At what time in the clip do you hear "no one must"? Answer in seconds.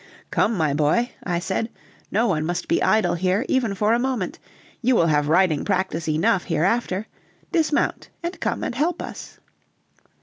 2.09-2.67